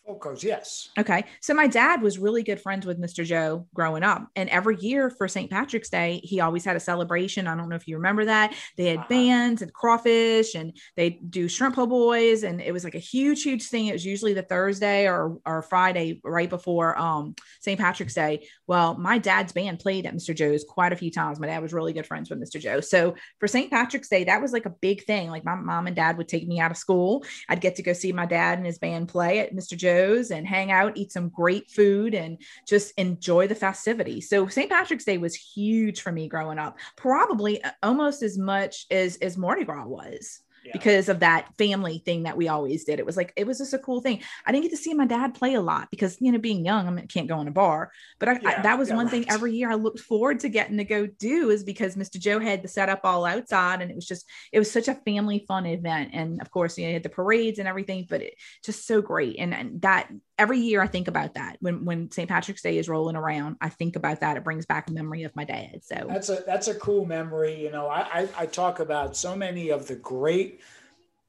[0.07, 0.89] Focos, yes.
[0.99, 1.23] Okay.
[1.39, 3.23] So my dad was really good friends with Mr.
[3.23, 4.27] Joe growing up.
[4.35, 5.49] And every year for St.
[5.49, 7.47] Patrick's Day, he always had a celebration.
[7.47, 8.53] I don't know if you remember that.
[8.75, 9.07] They had Uh-huh.
[9.07, 12.43] bands and crawfish and they do shrimp po' boys.
[12.43, 13.87] And it was like a huge, huge thing.
[13.87, 17.79] It was usually the Thursday or, or Friday right before um, St.
[17.79, 18.47] Patrick's Day.
[18.67, 20.35] Well, my dad's band played at Mr.
[20.35, 21.39] Joe's quite a few times.
[21.39, 22.59] My dad was really good friends with Mr.
[22.59, 22.81] Joe.
[22.81, 23.71] So for St.
[23.71, 25.29] Patrick's Day, that was like a big thing.
[25.29, 27.23] Like my mom and dad would take me out of school.
[27.47, 29.77] I'd get to go see my dad and his band play at Mr.
[29.93, 34.21] Joe's and hang out, eat some great food, and just enjoy the festivity.
[34.21, 34.69] So St.
[34.69, 39.37] Patrick's Day was huge for me growing up, probably uh, almost as much as as
[39.37, 40.71] Mardi Gras was Yeah.
[40.73, 42.99] because of that family thing that we always did.
[42.99, 44.21] It was like it was just a cool thing.
[44.45, 46.87] I didn't get to see my dad play a lot because you know being young,
[46.87, 47.91] I mean, can't go in a bar.
[48.19, 50.77] But I, I, that was yeah, one thing every year I looked forward to getting
[50.77, 52.19] to go do is because Mr.
[52.19, 55.45] Joe had the setup all outside, and it was just it was such a family
[55.47, 56.11] fun event.
[56.13, 59.01] And of course, you know, you had the parades and everything, but it just so
[59.01, 59.37] great.
[59.39, 62.29] And, and that every year I think about that when when St.
[62.29, 64.37] Patrick's Day is rolling around, I think about that.
[64.37, 65.81] It brings back a memory of my dad.
[65.83, 67.61] So That's a that's a cool memory.
[67.61, 70.61] You know, I, I I talk about so many of the great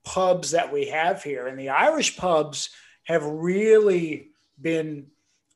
[0.05, 1.47] pubs that we have here.
[1.47, 2.71] And the Irish pubs
[3.05, 5.07] have really been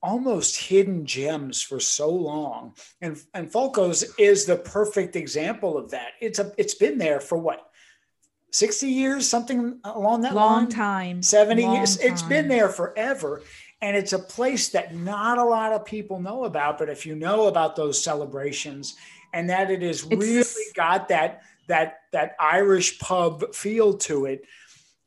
[0.02, 2.74] almost hidden gems for so long.
[3.00, 6.12] And and Folco's is the perfect example of that.
[6.20, 7.67] It's a it's been there for what
[8.50, 10.68] 60 years, something along that long line?
[10.68, 11.98] time 70 long years.
[11.98, 13.42] It's been there forever.
[13.80, 16.78] And it's a place that not a lot of people know about.
[16.78, 18.96] But if you know about those celebrations
[19.32, 24.44] and that it has really got that that that Irish pub feel to it,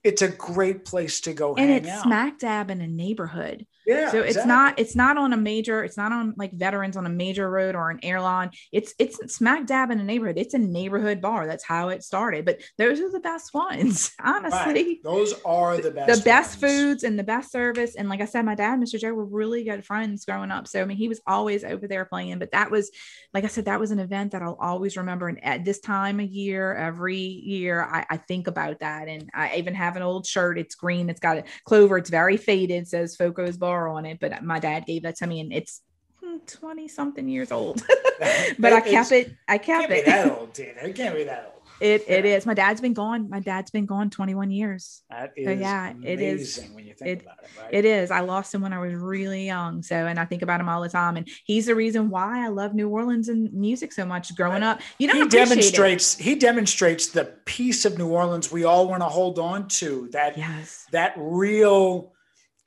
[0.04, 2.04] it's a great place to go and hang it's out.
[2.04, 3.66] smack dab in a neighborhood.
[3.86, 4.48] Yeah, so it's exactly.
[4.48, 7.76] not it's not on a major it's not on like veterans on a major road
[7.76, 8.52] or an airline.
[8.72, 10.38] It's it's smack dab in a neighborhood.
[10.38, 11.48] It's a neighborhood bar.
[11.48, 12.46] That's how it started.
[12.46, 14.84] But those are the best ones honestly.
[14.84, 15.04] Right.
[15.04, 16.20] Those are the best.
[16.20, 17.96] the best foods and the best service.
[17.96, 20.68] And like i said my dad and mr joe were really good friends growing up.
[20.68, 22.40] So i mean he was always over there playing.
[22.40, 22.92] But that was
[23.34, 25.28] like i said that was an event that i'll always remember.
[25.28, 29.08] And at this time of year every year i, I think about that.
[29.08, 32.38] And i even have an old shirt it's green it's got a clover it's very
[32.38, 35.82] faded says foco's bar on it but my dad gave that to me and it's
[36.24, 37.82] hmm, 20 something years old
[38.60, 40.82] but i It's- kept it i It kept can't be it that old, Tina.
[40.84, 41.61] It can't be that old.
[41.82, 45.50] It, it is my dad's been gone my dad's been gone 21 years That So,
[45.52, 47.74] is yeah, it is- amazing when you think it- about it, right?
[47.74, 48.12] It is.
[48.12, 49.82] I lost him when I was really young.
[49.82, 51.18] So, and I think about him all the time.
[51.18, 54.80] And he's the reason why I love New Orleans and music so much growing up.
[55.00, 55.50] You don't he appreciate it.
[55.50, 60.08] demonstrates he demonstrates the piece of New Orleans we all want to hold on to
[60.12, 60.86] that Yes.
[60.92, 62.14] that real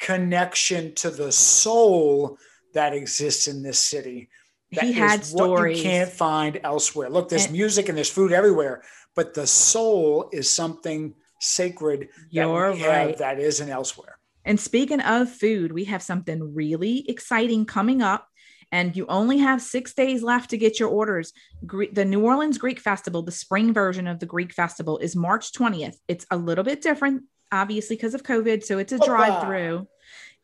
[0.00, 2.36] connection to the soul
[2.74, 4.28] that exists in this city.
[4.72, 5.78] That He had what stories.
[5.78, 7.08] you can't find elsewhere.
[7.08, 8.82] Look, there's And- music and there's food everywhere,
[9.14, 13.18] but the soul is something sacred You're that right.
[13.18, 14.18] that isn't elsewhere.
[14.44, 18.28] And speaking of food, we have something really exciting coming up.
[18.72, 21.32] And you only have six days left to get your orders.
[21.64, 25.52] Gre- The New Orleans Greek Festival, the spring version of the Greek Festival, is March
[25.52, 25.96] 20th.
[26.08, 27.22] It's a little bit different,
[27.52, 28.64] obviously, because of COVID.
[28.64, 29.86] So it's a oh, drive through.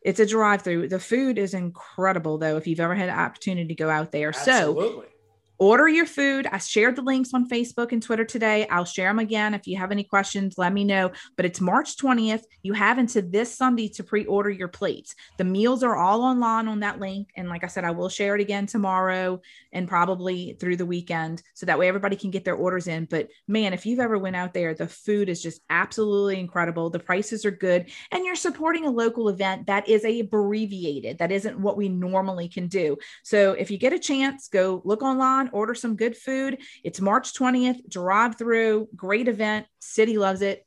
[0.01, 0.87] It's a drive through.
[0.87, 4.31] The food is incredible, though, if you've ever had an opportunity to go out there.
[4.33, 5.07] So Absolutely.
[5.61, 6.47] Order your food.
[6.51, 8.67] I shared the links on Facebook and Twitter today.
[8.69, 9.53] I'll share them again.
[9.53, 11.11] If you have any questions, let me know.
[11.37, 12.41] But it's March 20th.
[12.63, 15.13] You have until this Sunday to pre order your plates.
[15.37, 17.29] The meals are all online on that link.
[17.35, 19.39] And like I said, I will share it again tomorrow
[19.71, 21.43] and probably through the weekend.
[21.53, 23.05] So that way everybody can get their orders in.
[23.05, 26.89] But man, if you've ever went out there, the food is just absolutely incredible.
[26.89, 27.91] The prices are good.
[28.11, 31.19] And you're supporting a local event that is abbreviated.
[31.19, 32.97] That isn't what we normally can do.
[33.21, 36.59] So if you get a chance, go look online, order some good food.
[36.83, 39.67] It's March 20th, drive through, great event.
[39.79, 40.65] City loves it.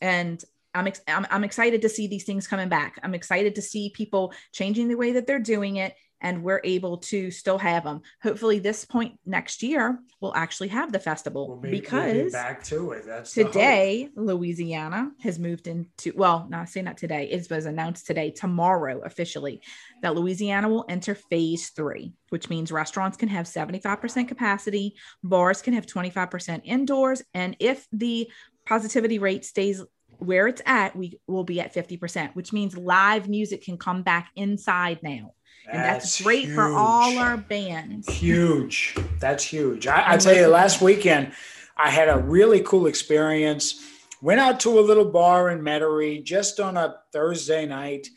[0.00, 0.42] And
[0.74, 2.98] I'm, ex- I'm, I'm excited to see these things coming back.
[3.02, 6.98] I'm excited to see people changing the way that they're doing it and we're able
[6.98, 8.02] to still have them.
[8.22, 12.32] Hopefully, this point next year, we'll actually have the festival We'll be, we'll be because
[12.32, 13.06] back to it.
[13.06, 18.30] That's today louisiana has moved into well not say not today it was announced today
[18.30, 19.60] tomorrow officially
[20.02, 25.74] that louisiana will enter phase three which means restaurants can have 75% capacity bars can
[25.74, 28.30] have 25% indoors and if the
[28.66, 29.82] positivity rate stays
[30.18, 34.30] where it's at we will be at 50% which means live music can come back
[34.36, 35.32] inside now
[35.68, 38.96] and that's, great for all our bands huge.
[39.18, 39.86] That's huge.
[39.86, 41.32] I, I tell you, last weekend
[41.76, 43.86] I had a really cool experience.
[44.22, 48.08] Went out to a little bar in Metairie just on a Thursday night,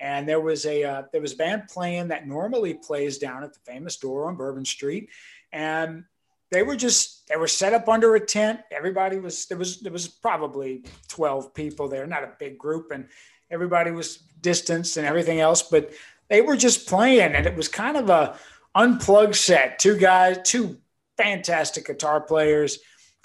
[0.00, 3.52] and there was a uh, there was a band playing that normally plays down at
[3.52, 5.08] the famous door on Bourbon Street,
[5.52, 6.04] and
[6.50, 8.60] they were just they were set up under a tent.
[8.72, 13.06] Everybody was there was there was probably twelve people there, not a big group, and
[13.50, 15.92] everybody was distanced and everything else, but
[16.32, 18.38] they were just playing, and it was kind of a
[18.74, 19.78] unplugged set.
[19.78, 20.78] Two guys, two
[21.18, 22.78] fantastic guitar players,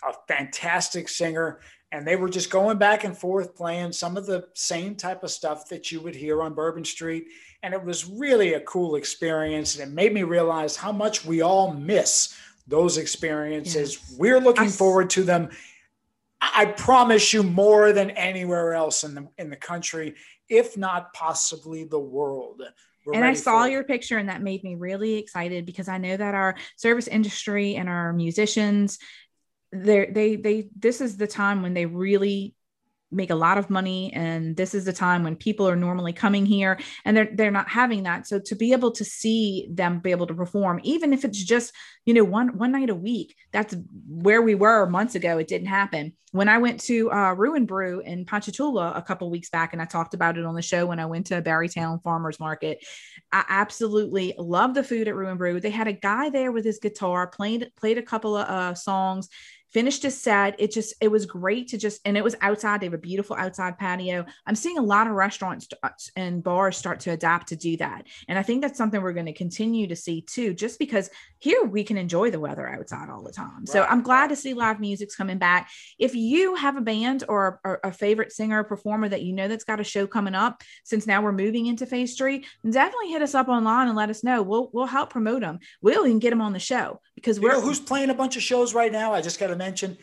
[0.05, 1.61] a fantastic singer,
[1.93, 5.31] and they were just going back and forth playing some of the same type of
[5.31, 7.27] stuff that you would hear on Bourbon Street.
[7.63, 9.79] And it was really a cool experience.
[9.79, 13.97] And it made me realize how much we all miss those experiences.
[14.01, 14.15] Yes.
[14.19, 15.49] We're looking I forward to them.
[16.41, 20.15] I I promise you more than anywhere else in the in the country,
[20.49, 22.61] if not possibly the world.
[23.05, 26.17] We're and I saw your picture, and that made me really excited because I know
[26.17, 28.99] that our service industry and our musicians,
[29.71, 32.53] they they they this is the time when they really
[33.11, 36.45] make a lot of money and this is the time when people are normally coming
[36.45, 38.27] here and they're they're not having that.
[38.27, 41.73] So to be able to see them be able to perform even if it's just
[42.05, 43.75] you know one one night a week that's
[44.07, 46.13] where we were months ago it didn't happen.
[46.33, 49.85] When i went to uh ruin brew in ponchatoula a couple weeks back and i
[49.85, 52.85] talked about it on the show when i went to barrytown farmers market
[53.31, 55.59] i absolutely love the food at ruin brew.
[55.59, 59.29] They had a guy there with his guitar played played a couple of uh, songs
[59.73, 60.55] finished his set.
[60.59, 62.79] It just, it was great to just, and it was outside.
[62.79, 64.25] They have a beautiful outside patio.
[64.45, 68.07] I'm seeing a lot of restaurants uh, and bars start to adapt to do that.
[68.27, 71.09] And I think that's something we're going to continue to see too, just because
[71.39, 73.59] here we can enjoy the weather outside all the time.
[73.59, 73.69] Right.
[73.69, 75.69] So I'm glad to see live music's coming back.
[75.99, 79.47] If you have a band or, or a favorite singer or performer that you know
[79.47, 83.21] that's got a show coming up, since now we're moving into phase three, definitely hit
[83.21, 84.41] us up online and let us know.
[84.41, 85.59] We'll, we'll help promote them.
[85.81, 88.43] We'll even get them on the show because we're know who's playing a bunch of
[88.43, 89.13] shows right now.
[89.13, 89.97] I just got to mention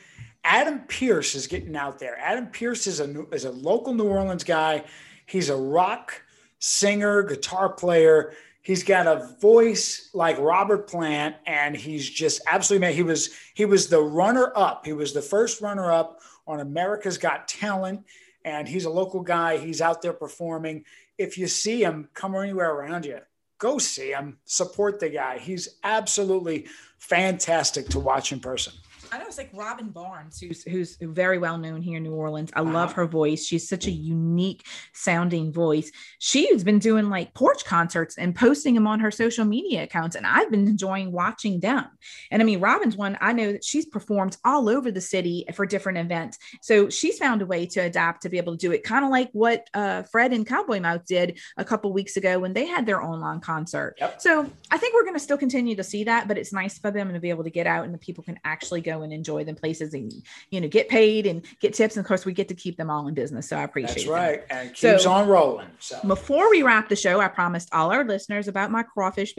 [0.45, 2.19] Adam Pierce is getting out there.
[2.19, 4.85] Adam Pierce is a is a local New Orleans guy.
[5.27, 6.23] He's a rock
[6.59, 8.33] singer, guitar player.
[8.61, 12.97] He's got a voice like Robert Plant, and he's just absolutely amazing.
[12.97, 14.85] He was he was the runner up.
[14.87, 18.05] He was the first runner up on America's Got Talent,
[18.45, 19.57] and he's a local guy.
[19.57, 20.85] He's out there performing.
[21.17, 23.21] If you see him, come anywhere around you,
[23.59, 24.39] go see him.
[24.45, 25.39] Support the guy.
[25.39, 26.67] He's absolutely
[26.99, 28.73] fantastic to watch in person.
[29.15, 32.51] I know it's like Robin Barnes, who's who's very well known here in New Orleans.
[32.57, 33.03] I love uh-huh.
[33.03, 33.47] her voice.
[33.47, 35.93] She's such a unique sounding voice.
[36.19, 40.27] She's been doing like porch concerts and posting them on her social media accounts, and
[40.27, 41.87] I've been enjoying watching them.
[42.33, 43.17] And I mean, Robin's one.
[43.21, 47.41] I know that she's performed all over the city for different events, so she's found
[47.41, 50.03] a way to adapt to be able to do it, kind of like what uh,
[50.03, 53.95] Fred and Cowboy Mouth did a couple weeks ago when they had their online concert.
[54.01, 54.21] Yep.
[54.21, 56.91] So I think we're going to still continue to see that, but it's nice for
[56.91, 59.45] them to be able to get out and the people can actually go and enjoy
[59.45, 60.13] them places and
[60.51, 61.97] you know get paid and get tips.
[61.97, 63.49] And of course, we get to keep them all in business.
[63.49, 64.49] So I appreciate That's right.
[64.49, 64.67] That.
[64.67, 65.69] And keeps so, on rolling.
[65.79, 69.35] So before we wrap the show, I promised all our listeners about my crawfish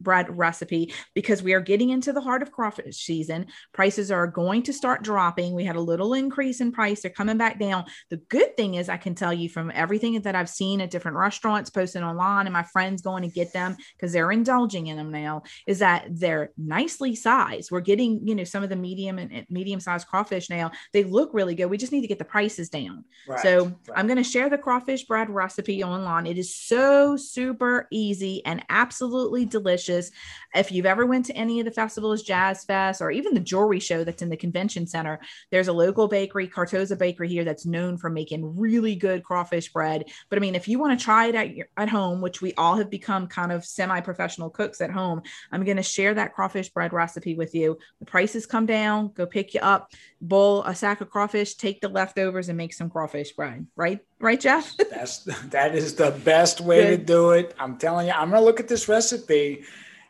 [0.00, 3.46] bread recipe because we are getting into the heart of crawfish season.
[3.72, 5.54] Prices are going to start dropping.
[5.54, 7.02] We had a little increase in price.
[7.02, 7.84] They're coming back down.
[8.10, 11.16] The good thing is I can tell you from everything that I've seen at different
[11.16, 15.10] restaurants posted online and my friends going to get them because they're indulging in them
[15.10, 17.70] now is that they're nicely sized.
[17.70, 20.70] We're getting, you know, some of the medium medium and medium sized crawfish now.
[20.92, 21.66] They look really good.
[21.66, 23.04] We just need to get the prices down.
[23.28, 23.74] Right, so right.
[23.94, 26.26] I'm going to share the crawfish bread recipe online.
[26.26, 30.10] It is so super easy and absolutely delicious.
[30.54, 33.80] If you've ever went to any of the festivals, Jazz Fest, or even the jewelry
[33.80, 35.20] show that's in the convention center,
[35.50, 40.04] there's a local bakery, Cartoza Bakery here, that's known for making really good crawfish bread.
[40.30, 42.54] But I mean, if you want to try it at your, at home, which we
[42.54, 45.22] all have become kind of semi-professional cooks at home,
[45.52, 47.78] I'm going to share that crawfish bread recipe with you.
[48.00, 51.88] The prices come down go pick you up, bowl a sack of crawfish, take the
[51.88, 53.66] leftovers, and make some crawfish bread.
[53.76, 54.76] Right, right, Jeff?
[54.90, 57.00] That's that is the best way Good.
[57.00, 57.54] to do it.
[57.58, 59.64] I'm telling you, I'm gonna look at this recipe,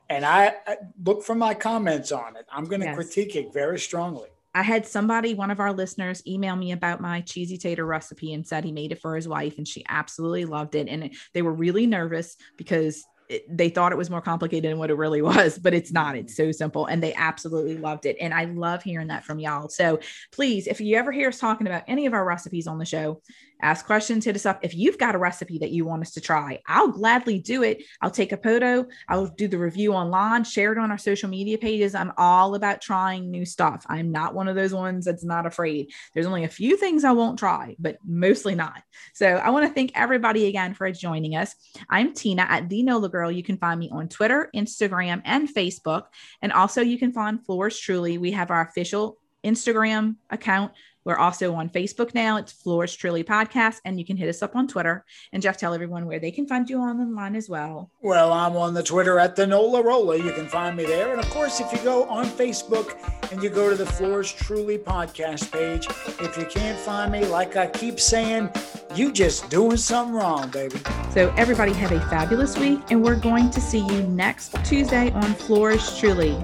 [0.09, 2.47] and I, I look for my comments on it.
[2.51, 2.95] I'm gonna yes.
[2.95, 4.29] critique it very strongly.
[4.57, 8.47] I had somebody, one of our listeners, email me about my cheesy tater recipe and
[8.47, 10.89] said he made it for his wife and she absolutely loved it.
[10.89, 14.91] And they were really nervous because it, they thought it was more complicated than what
[14.91, 16.17] it really was, but it's not.
[16.17, 16.51] It's mm-hmm.
[16.51, 16.87] so simple.
[16.87, 18.17] And they absolutely loved it.
[18.21, 19.69] And I love hearing that from y'all.
[19.69, 20.01] So
[20.33, 23.23] please, if you ever hear us talking about any of our recipes on the show,
[23.61, 24.61] ask questions, hit us up.
[24.63, 27.83] If you've got a recipe that you want us to try, I'll gladly do it.
[28.01, 31.59] I'll take a photo, I'll do the review online, share it on our social media
[31.59, 31.95] pages.
[31.95, 33.85] I'm all about trying new stuff.
[33.89, 35.93] I'm not one of those ones that's not afraid.
[36.15, 38.83] There's only a few things I won't try, but mostly not.
[39.15, 41.55] So I want to thank everybody again for joining us.
[41.89, 43.31] I'm Tina at The Nola Girl.
[43.31, 46.05] You can find me on Twitter, Instagram, and Facebook.
[46.43, 48.19] And also you can find Fleurs Truly.
[48.19, 50.73] We have our official Instagram account
[51.07, 52.37] we're also on Facebook now.
[52.37, 55.05] It's Fleurs Truly Podcast, and you can hit us up on Twitter.
[55.33, 57.93] And Jeff, tell everyone where they can find you online as well.
[58.03, 60.17] Well, I'm on the Twitter at the Nola Rolla.
[60.17, 61.13] You can find me there.
[61.13, 62.99] And of course, if you go on Facebook
[63.31, 65.87] and you go to the Fleurs Truly Podcast page,
[66.21, 68.51] if you can't find me, like I keep saying,
[68.97, 70.81] you just doing something wrong, baby.
[71.13, 75.35] So everybody have a fabulous week, and we're going to see you next Tuesday on
[75.35, 76.37] Fleurs Truly.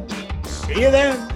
[0.45, 1.33] See you then.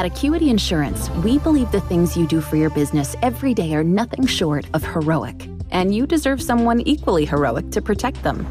[0.00, 3.84] At Acuity Insurance, we believe the things you do for your business every day are
[3.84, 8.50] nothing short of heroic, and you deserve someone equally heroic to protect them.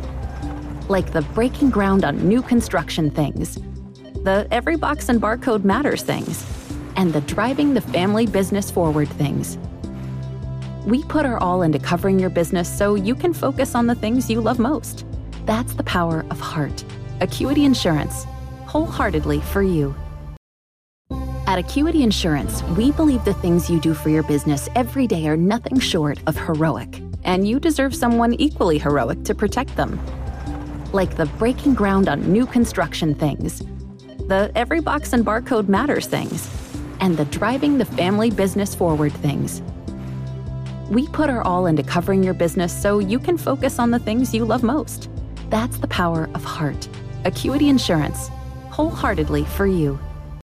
[0.89, 3.55] Like the breaking ground on new construction things,
[4.23, 6.45] the every box and barcode matters things,
[6.95, 9.57] and the driving the family business forward things.
[10.85, 14.29] We put our all into covering your business so you can focus on the things
[14.29, 15.03] you love most.
[15.47, 16.83] That's the power of heart.
[17.21, 18.25] Acuity Insurance,
[18.67, 19.95] wholeheartedly for you.
[21.59, 25.35] At Acuity Insurance, we believe the things you do for your business every day are
[25.35, 29.99] nothing short of heroic, and you deserve someone equally heroic to protect them.
[30.93, 33.59] Like the breaking ground on new construction things,
[34.29, 36.49] the every box and barcode matters things,
[37.01, 39.61] and the driving the family business forward things.
[40.89, 44.33] We put our all into covering your business so you can focus on the things
[44.33, 45.09] you love most.
[45.49, 46.87] That's the power of heart.
[47.25, 48.29] Acuity Insurance,
[48.69, 49.99] wholeheartedly for you.